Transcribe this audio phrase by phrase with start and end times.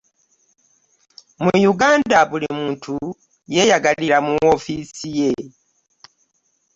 [1.43, 2.93] mu uganda buli muntu
[3.53, 5.31] yeeyagalira mu woofiisi ye.